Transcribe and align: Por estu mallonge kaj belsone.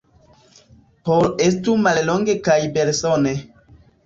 Por 1.09 1.27
estu 1.49 1.75
mallonge 1.83 2.37
kaj 2.49 2.59
belsone. 2.79 3.37